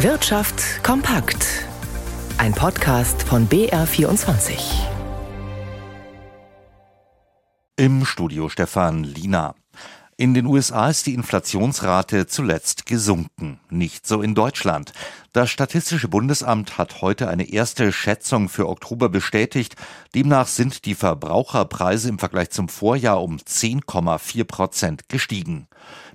Wirtschaft 0.00 0.84
kompakt. 0.84 1.64
Ein 2.36 2.52
Podcast 2.52 3.22
von 3.22 3.48
BR24. 3.48 4.58
Im 7.76 8.04
Studio 8.04 8.50
Stefan 8.50 9.04
Lina. 9.04 9.54
In 10.18 10.34
den 10.34 10.44
USA 10.44 10.90
ist 10.90 11.06
die 11.06 11.14
Inflationsrate 11.14 12.26
zuletzt 12.26 12.84
gesunken, 12.84 13.58
nicht 13.70 14.06
so 14.06 14.20
in 14.20 14.34
Deutschland. 14.34 14.92
Das 15.32 15.50
Statistische 15.50 16.08
Bundesamt 16.08 16.76
hat 16.76 17.00
heute 17.00 17.28
eine 17.28 17.48
erste 17.48 17.90
Schätzung 17.90 18.50
für 18.50 18.68
Oktober 18.68 19.08
bestätigt. 19.08 19.76
Demnach 20.14 20.46
sind 20.46 20.84
die 20.84 20.94
Verbraucherpreise 20.94 22.10
im 22.10 22.18
Vergleich 22.18 22.50
zum 22.50 22.68
Vorjahr 22.68 23.22
um 23.22 23.36
10,4 23.36 24.44
Prozent 24.44 25.08
gestiegen. 25.08 25.68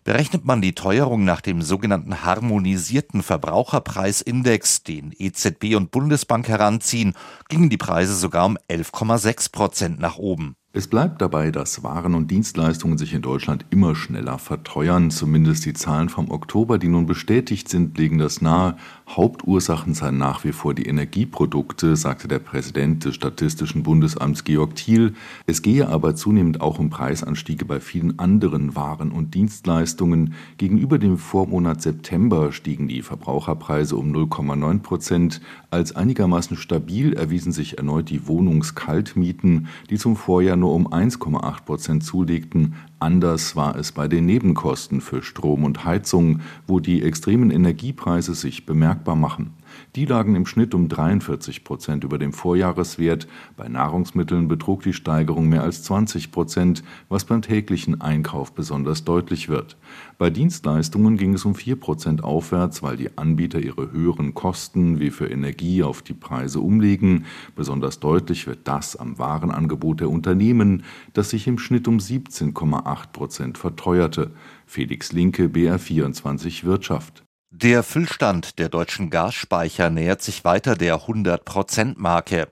Berechnet 0.04 0.46
man 0.46 0.62
die 0.62 0.74
Teuerung 0.74 1.26
nach 1.26 1.42
dem 1.42 1.62
sogenannten 1.62 2.24
harmonisierten 2.24 3.22
Verbraucherpreisindex, 3.22 4.82
den 4.82 5.14
EZB 5.16 5.76
und 5.76 5.92
Bundesbank 5.92 6.48
heranziehen, 6.48 7.14
gingen 7.50 7.70
die 7.70 7.78
Preise 7.78 8.16
sogar 8.16 8.48
um 8.48 8.58
11,6 8.68 9.52
Prozent 9.52 10.00
nach 10.00 10.18
oben. 10.18 10.56
Es 10.74 10.88
bleibt 10.88 11.22
dabei, 11.22 11.52
dass 11.52 11.84
Waren 11.84 12.16
und 12.16 12.32
Dienstleistungen 12.32 12.98
sich 12.98 13.14
in 13.14 13.22
Deutschland 13.22 13.66
immer 13.72 13.94
schneller 13.94 14.38
verteuern. 14.38 15.12
Zumindest 15.12 15.66
die 15.66 15.74
Zahlen 15.74 16.08
vom 16.08 16.32
Oktober, 16.32 16.78
die 16.78 16.88
nun 16.88 17.06
bestätigt 17.06 17.68
sind, 17.68 17.98
legen 17.98 18.20
das 18.20 18.42
nahe. 18.42 18.78
Hauptursachen 19.10 19.94
seien 19.94 20.18
nach 20.18 20.46
wie 20.46 20.54
vor 20.54 20.74
die 20.74 20.86
Energieprodukte, 20.86 21.98
sagte 21.98 22.30
der 22.30 22.40
Präsident 22.40 23.04
des 23.04 23.16
Statistischen 23.16 23.84
Bundesamts 23.84 24.46
Georg 24.46 24.76
Thiel. 24.76 25.14
Es 25.46 25.62
gehe 25.62 25.90
aber 25.90 26.16
zunehmend 26.16 26.62
auch 26.62 26.80
um 26.80 26.90
Preisanstiege 26.90 27.66
bei 27.66 27.82
vielen 27.82 28.18
anderen 28.18 28.74
Waren 28.74 29.12
und 29.12 29.34
Dienstleistungen. 29.34 30.36
Gegenüber 30.56 31.00
dem 31.00 31.18
Vormonat 31.18 31.82
September 31.82 32.54
stiegen 32.54 32.88
die 32.88 33.02
Verbraucherpreise 33.02 33.98
um 33.98 34.14
0,9 34.14 34.80
Prozent. 34.80 35.42
Als 35.70 35.94
einigermaßen 35.94 36.56
stabil 36.56 37.12
erwiesen 37.12 37.52
sich 37.52 37.78
erneut 37.78 38.10
die 38.10 38.26
Wohnungskaltmieten, 38.26 39.68
die 39.90 39.98
zum 39.98 40.16
Vorjahr 40.16 40.61
nur 40.62 40.74
um 40.74 40.88
1,8 40.88 41.66
Prozent 41.66 42.04
zulegten. 42.06 42.76
Anders 43.00 43.58
war 43.58 43.76
es 43.76 43.92
bei 43.92 44.08
den 44.08 44.26
Nebenkosten 44.26 45.02
für 45.02 45.22
Strom 45.22 45.66
und 45.66 45.84
Heizung, 45.84 46.40
wo 46.68 46.80
die 46.80 47.04
extremen 47.04 47.52
Energiepreise 47.52 48.34
sich 48.34 48.66
bemerkbar 48.66 49.18
machen. 49.18 49.54
Die 49.96 50.06
lagen 50.06 50.36
im 50.36 50.46
Schnitt 50.46 50.74
um 50.74 50.88
43 50.88 51.64
Prozent 51.64 52.04
über 52.04 52.18
dem 52.18 52.34
Vorjahreswert. 52.34 53.28
Bei 53.58 53.68
Nahrungsmitteln 53.68 54.48
betrug 54.48 54.84
die 54.84 54.94
Steigerung 54.94 55.50
mehr 55.50 55.64
als 55.64 55.84
20 55.84 56.32
Prozent, 56.32 56.84
was 57.10 57.26
beim 57.26 57.42
täglichen 57.42 58.02
Einkauf 58.02 58.54
besonders 58.54 59.04
deutlich 59.04 59.50
wird. 59.50 59.78
Bei 60.18 60.30
Dienstleistungen 60.30 61.18
ging 61.18 61.34
es 61.34 61.46
um 61.46 61.56
4 61.56 61.76
Prozent 61.78 62.24
aufwärts, 62.24 62.84
weil 62.84 62.98
die 62.98 63.18
Anbieter 63.18 63.60
ihre 63.60 63.92
höheren 63.92 64.34
Kosten 64.34 65.00
wie 65.00 65.12
für 65.12 65.28
Energie 65.28 65.84
auf 65.84 66.02
die 66.02 66.14
Preise 66.14 66.60
umlegen. 66.60 67.26
Besonders 67.56 68.00
deutlich 68.00 68.48
wird 68.48 68.68
das 68.68 68.96
am 68.96 69.18
Warenangebot 69.20 70.00
der 70.00 70.10
Unternehmen, 70.10 70.84
das 71.14 71.32
sich 71.32 71.48
im 71.48 71.58
Schnitt 71.58 71.88
um 71.88 71.98
17,8 71.98 73.12
Prozent 73.12 73.58
verteuerte. 73.58 74.32
Felix 74.66 75.12
Linke, 75.12 75.48
BR24 75.48 76.64
Wirtschaft. 76.64 77.24
Der 77.54 77.84
Füllstand 77.84 78.60
der 78.60 78.70
deutschen 78.70 79.10
Gasspeicher 79.10 79.90
nähert 79.90 80.22
sich 80.22 80.46
weiter 80.46 80.78
der 80.78 81.02
100-Prozent-Marke. 81.02 82.48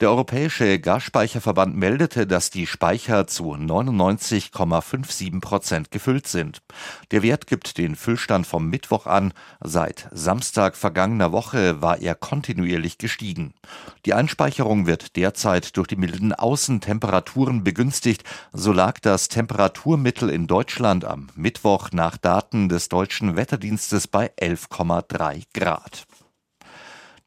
Der 0.00 0.10
Europäische 0.10 0.78
Gasspeicherverband 0.78 1.76
meldete, 1.76 2.24
dass 2.24 2.50
die 2.50 2.68
Speicher 2.68 3.26
zu 3.26 3.54
99,57 3.54 5.40
Prozent 5.40 5.90
gefüllt 5.90 6.28
sind. 6.28 6.62
Der 7.10 7.22
Wert 7.22 7.48
gibt 7.48 7.78
den 7.78 7.96
Füllstand 7.96 8.46
vom 8.46 8.68
Mittwoch 8.68 9.06
an. 9.06 9.32
Seit 9.60 10.08
Samstag 10.12 10.76
vergangener 10.76 11.32
Woche 11.32 11.82
war 11.82 11.98
er 11.98 12.14
kontinuierlich 12.14 12.98
gestiegen. 12.98 13.54
Die 14.04 14.14
Einspeicherung 14.14 14.86
wird 14.86 15.16
derzeit 15.16 15.76
durch 15.76 15.88
die 15.88 15.96
milden 15.96 16.32
Außentemperaturen 16.32 17.64
begünstigt. 17.64 18.22
So 18.52 18.72
lag 18.72 19.00
das 19.00 19.28
Temperaturmittel 19.28 20.28
in 20.28 20.46
Deutschland 20.46 21.04
am 21.04 21.28
Mittwoch 21.34 21.90
nach 21.92 22.18
Daten 22.18 22.68
des 22.68 22.88
deutschen 22.88 23.36
Wetterdienstes 23.36 24.06
bei 24.06 24.30
11,3 24.44 25.44
Grad. 25.54 26.06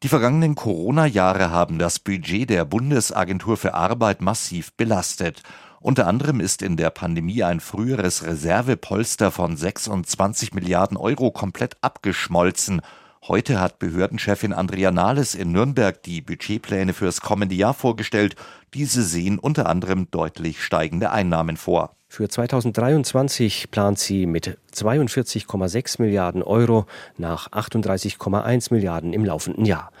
Die 0.04 0.08
vergangenen 0.08 0.54
Corona-Jahre 0.54 1.50
haben 1.50 1.80
das 1.80 1.98
Budget 1.98 2.50
der 2.50 2.64
Bundesagentur 2.64 3.56
für 3.56 3.74
Arbeit 3.74 4.20
massiv 4.22 4.72
belastet. 4.74 5.42
Unter 5.80 6.06
anderem 6.06 6.38
ist 6.38 6.62
in 6.62 6.76
der 6.76 6.90
Pandemie 6.90 7.42
ein 7.42 7.58
früheres 7.58 8.24
Reservepolster 8.24 9.32
von 9.32 9.56
26 9.56 10.54
Milliarden 10.54 10.96
Euro 10.96 11.32
komplett 11.32 11.76
abgeschmolzen. 11.80 12.80
Heute 13.28 13.60
hat 13.60 13.78
Behördenchefin 13.78 14.54
Andrea 14.54 14.90
Nahles 14.90 15.34
in 15.34 15.52
Nürnberg 15.52 16.02
die 16.02 16.22
Budgetpläne 16.22 16.94
fürs 16.94 17.20
kommende 17.20 17.54
Jahr 17.54 17.74
vorgestellt. 17.74 18.36
Diese 18.72 19.02
sehen 19.02 19.38
unter 19.38 19.66
anderem 19.66 20.10
deutlich 20.10 20.64
steigende 20.64 21.10
Einnahmen 21.10 21.58
vor. 21.58 21.94
Für 22.08 22.26
2023 22.26 23.70
plant 23.70 23.98
sie 23.98 24.24
mit 24.24 24.56
42,6 24.74 26.00
Milliarden 26.00 26.42
Euro 26.42 26.86
nach 27.18 27.52
38,1 27.52 28.72
Milliarden 28.72 29.12
im 29.12 29.26
laufenden 29.26 29.66
Jahr. 29.66 29.92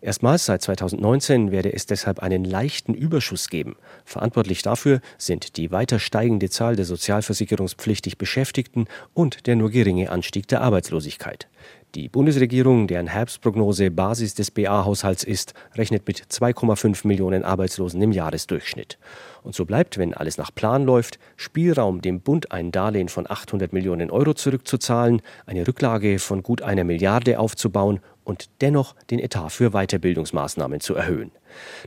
Erstmals 0.00 0.46
seit 0.46 0.62
2019 0.62 1.52
werde 1.52 1.72
es 1.72 1.86
deshalb 1.86 2.18
einen 2.18 2.44
leichten 2.44 2.94
Überschuss 2.94 3.48
geben. 3.48 3.76
Verantwortlich 4.04 4.62
dafür 4.62 5.00
sind 5.18 5.56
die 5.56 5.70
weiter 5.70 6.00
steigende 6.00 6.50
Zahl 6.50 6.74
der 6.74 6.84
sozialversicherungspflichtig 6.84 8.18
Beschäftigten 8.18 8.86
und 9.14 9.46
der 9.46 9.54
nur 9.54 9.70
geringe 9.70 10.10
Anstieg 10.10 10.48
der 10.48 10.62
Arbeitslosigkeit. 10.62 11.46
Die 11.94 12.08
Bundesregierung, 12.08 12.86
deren 12.86 13.06
Herbstprognose 13.06 13.90
Basis 13.90 14.32
des 14.34 14.50
BA-Haushalts 14.50 15.24
ist, 15.24 15.52
rechnet 15.74 16.06
mit 16.06 16.22
2,5 16.22 17.06
Millionen 17.06 17.44
Arbeitslosen 17.44 18.00
im 18.00 18.12
Jahresdurchschnitt. 18.12 18.98
Und 19.42 19.54
so 19.54 19.66
bleibt, 19.66 19.98
wenn 19.98 20.14
alles 20.14 20.38
nach 20.38 20.54
Plan 20.54 20.84
läuft, 20.84 21.18
Spielraum, 21.36 22.00
dem 22.00 22.22
Bund 22.22 22.50
ein 22.50 22.72
Darlehen 22.72 23.10
von 23.10 23.30
800 23.30 23.74
Millionen 23.74 24.10
Euro 24.10 24.32
zurückzuzahlen, 24.32 25.20
eine 25.44 25.68
Rücklage 25.68 26.18
von 26.18 26.42
gut 26.42 26.62
einer 26.62 26.84
Milliarde 26.84 27.38
aufzubauen 27.38 28.00
und 28.24 28.48
dennoch 28.62 28.94
den 29.10 29.18
Etat 29.18 29.50
für 29.50 29.72
Weiterbildungsmaßnahmen 29.72 30.80
zu 30.80 30.94
erhöhen. 30.94 31.30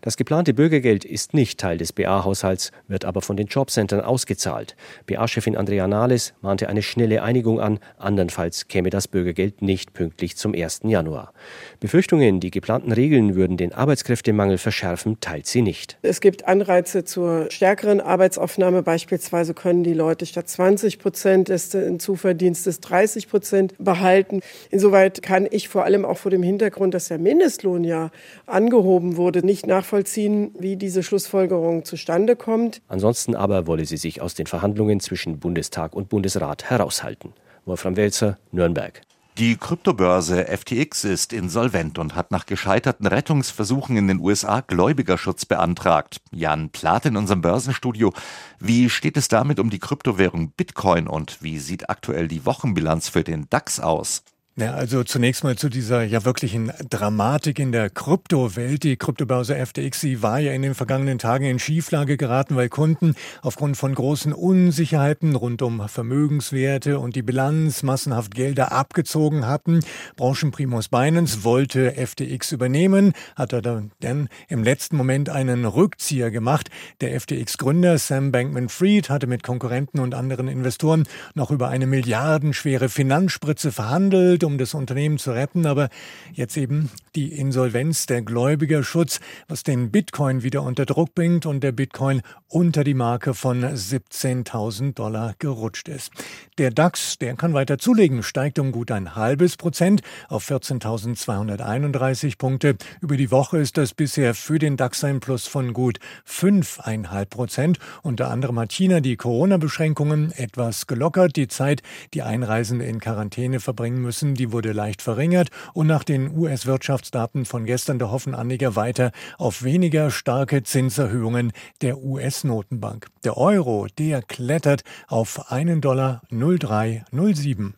Das 0.02 0.18
geplante 0.18 0.54
Bürgergeld 0.54 1.06
ist 1.06 1.34
nicht 1.34 1.60
Teil 1.60 1.78
des 1.78 1.94
BA-Haushalts, 1.94 2.72
wird 2.88 3.06
aber 3.06 3.22
von 3.22 3.38
den 3.38 3.48
Jobcentern 3.48 4.02
ausgezahlt. 4.02 4.76
BA-Chefin 5.06 5.56
Andrea 5.56 5.88
Nahles 5.88 6.34
mahnte 6.42 6.68
eine 6.70 6.82
schnelle 6.82 7.24
Einigung 7.24 7.60
an, 7.60 7.80
andernfalls 7.98 8.68
käme 8.68 8.90
das 8.90 9.08
Bürgergeld 9.08 9.62
nicht 9.62 9.94
pünktlich 9.94 10.36
zum 10.36 10.54
1. 10.54 10.82
Januar. 10.84 11.34
Befürchtungen, 11.80 12.40
die 12.40 12.52
geplanten 12.52 12.92
Regeln 12.92 13.36
würden 13.36 13.58
den 13.58 13.74
Arbeitskräftemangel 13.74 14.58
verschärfen, 14.58 15.20
teilt 15.22 15.48
sie 15.48 15.62
nicht. 15.62 15.98
Es 16.02 16.22
gibt 16.22 16.48
Anreize 16.48 17.04
zur 17.04 17.50
stärkeren 17.52 18.02
Arbeitsaufnahme. 18.02 18.84
Beispielsweise 18.84 19.54
können 19.54 19.84
die 19.84 19.94
Leute 19.94 20.26
statt 20.26 20.50
20 20.50 21.00
Prozent 21.00 21.50
des 21.50 21.76
Zuverdienstes 22.00 22.80
30 22.82 23.30
Prozent 23.30 23.74
behalten. 23.78 24.42
Insoweit 24.72 25.22
kann 25.22 25.48
ich 25.50 25.70
vor 25.70 25.84
allem 25.86 26.04
auch 26.04 26.18
vor 26.18 26.32
dem 26.32 26.44
Hintergrund, 26.44 26.94
dass 26.94 27.08
der 27.08 27.20
Mindestlohn 27.20 27.84
ja 27.84 28.12
angehoben 28.46 29.18
wurde, 29.18 29.46
nicht 29.46 29.55
nachvollziehen, 29.64 30.54
wie 30.58 30.76
diese 30.76 31.04
Schlussfolgerung 31.04 31.86
zustande 31.86 32.36
kommt. 32.36 32.82
Ansonsten 32.88 33.36
aber 33.36 33.68
wolle 33.68 33.86
sie 33.86 33.98
sich 33.98 34.22
aus 34.22 34.34
den 34.34 34.48
Verhandlungen 34.48 35.00
zwischen 35.00 35.40
Bundestag 35.40 35.96
und 35.96 36.10
Bundesrat 36.10 36.70
heraushalten. 36.70 37.34
Wolfram 37.66 37.96
Welzer, 37.96 38.38
Nürnberg. 38.52 39.02
Die 39.38 39.58
Kryptobörse 39.58 40.46
FTX 40.46 41.04
ist 41.04 41.34
insolvent 41.34 42.00
und 42.00 42.16
hat 42.16 42.32
nach 42.32 42.46
gescheiterten 42.46 43.06
Rettungsversuchen 43.06 43.98
in 43.98 44.08
den 44.08 44.22
USA 44.22 44.62
Gläubigerschutz 44.62 45.46
beantragt. 45.46 46.22
Jan 46.32 46.70
Plath 46.70 47.06
in 47.06 47.18
unserem 47.18 47.42
Börsenstudio. 47.42 48.14
Wie 48.60 48.90
steht 48.90 49.18
es 49.18 49.28
damit 49.28 49.60
um 49.60 49.70
die 49.70 49.80
Kryptowährung 49.80 50.52
Bitcoin 50.52 51.08
und 51.08 51.44
wie 51.44 51.60
sieht 51.60 51.90
aktuell 51.90 52.30
die 52.30 52.46
Wochenbilanz 52.46 53.10
für 53.10 53.26
den 53.26 53.50
DAX 53.50 53.82
aus? 53.82 54.24
Ja, 54.58 54.74
also 54.74 55.04
zunächst 55.04 55.44
mal 55.44 55.58
zu 55.58 55.68
dieser 55.68 56.04
ja 56.04 56.24
wirklichen 56.24 56.72
Dramatik 56.90 57.60
in 57.60 57.74
der 57.74 57.90
Kryptowelt. 57.90 58.84
Die 58.84 58.96
Kryptobörse 58.96 59.54
FTX, 59.54 60.00
sie 60.00 60.22
war 60.22 60.40
ja 60.40 60.54
in 60.54 60.62
den 60.62 60.76
vergangenen 60.76 61.20
Tagen 61.20 61.44
in 61.44 61.60
Schieflage 61.60 62.16
geraten, 62.16 62.56
weil 62.56 62.70
Kunden 62.70 63.16
aufgrund 63.42 63.76
von 63.76 63.94
großen 63.94 64.32
Unsicherheiten 64.32 65.36
rund 65.36 65.62
um 65.62 65.90
Vermögenswerte 65.90 67.00
und 67.00 67.18
die 67.18 67.22
Bilanz 67.22 67.84
massenhaft 67.84 68.34
Gelder 68.34 68.72
abgezogen 68.72 69.46
hatten. 69.46 69.82
Branchenprimus 70.16 70.88
Binance 70.88 71.44
wollte 71.44 71.92
FTX 71.92 72.54
übernehmen, 72.54 73.12
hat 73.36 73.52
er 73.52 73.62
dann 73.62 74.30
im 74.48 74.64
letzten 74.64 74.96
Moment 74.96 75.28
einen 75.28 75.66
Rückzieher 75.66 76.32
gemacht. 76.32 76.70
Der 77.02 77.20
FTX-Gründer 77.20 77.98
Sam 77.98 78.32
Bankman-Fried 78.32 79.10
hatte 79.10 79.28
mit 79.28 79.44
Konkurrenten 79.44 80.00
und 80.00 80.16
anderen 80.16 80.48
Investoren 80.48 81.04
noch 81.34 81.52
über 81.52 81.68
eine 81.68 81.88
milliardenschwere 81.88 82.88
Finanzspritze 82.88 83.74
verhandelt 83.74 84.45
um 84.46 84.58
das 84.58 84.74
Unternehmen 84.74 85.18
zu 85.18 85.32
retten, 85.32 85.66
aber 85.66 85.90
jetzt 86.34 86.58
eben 86.58 86.90
die 87.16 87.34
Insolvenz, 87.34 88.06
der 88.06 88.22
Gläubigerschutz, 88.22 89.20
was 89.48 89.64
den 89.64 89.92
Bitcoin 89.92 90.44
wieder 90.44 90.64
unter 90.64 90.86
Druck 90.86 91.16
bringt 91.16 91.46
und 91.46 91.64
der 91.64 91.72
Bitcoin 91.72 92.22
unter 92.48 92.84
die 92.84 92.94
Marke 92.94 93.34
von 93.34 93.64
17.000 93.64 94.94
Dollar 94.94 95.36
gerutscht 95.40 95.90
ist. 95.90 96.12
Der 96.58 96.72
DAX, 96.72 97.18
der 97.18 97.36
kann 97.36 97.54
weiter 97.54 97.78
zulegen, 97.78 98.24
steigt 98.24 98.60
um 98.60 98.72
gut 98.72 98.92
ein 98.92 99.16
halbes 99.16 99.58
Prozent 99.58 100.02
auf 100.30 100.50
14.231 100.50 102.38
Punkte. 102.38 102.78
Über 103.02 103.18
die 103.18 103.32
Woche 103.32 103.58
ist 103.58 103.78
das 103.78 103.94
bisher 103.94 104.34
für 104.36 104.60
den 104.60 104.78
DAX 104.78 105.04
ein 105.04 105.20
Plus 105.20 105.48
von 105.48 105.74
gut 105.74 106.00
5,5 106.28 107.26
Prozent. 107.26 107.80
Unter 108.04 108.30
anderem 108.30 108.60
hat 108.60 108.72
China 108.72 109.00
die 109.00 109.18
Corona-Beschränkungen 109.18 110.32
etwas 110.32 110.88
gelockert. 110.88 111.36
Die 111.36 111.48
Zeit, 111.48 111.82
die 112.14 112.22
Einreisende 112.22 112.86
in 112.86 113.00
Quarantäne 113.00 113.60
verbringen 113.60 114.02
müssen, 114.02 114.35
die 114.36 114.52
wurde 114.52 114.72
leicht 114.72 115.02
verringert. 115.02 115.50
Und 115.74 115.88
nach 115.88 116.04
den 116.04 116.38
US-Wirtschaftsdaten 116.38 117.46
von 117.46 117.66
gestern, 117.66 117.98
da 117.98 118.12
hoffen 118.12 118.36
Anleger 118.36 118.76
weiter 118.76 119.12
auf 119.40 119.64
weniger 119.64 120.12
starke 120.12 120.62
Zinserhöhungen 120.62 121.52
der 121.82 121.98
US-Notenbank. 121.98 123.08
Der 123.24 123.38
Euro, 123.38 123.88
der 123.98 124.22
klettert 124.22 124.84
auf 125.08 125.52
einen 125.52 125.82
Dollar 125.82 126.22
0307. 126.30 127.74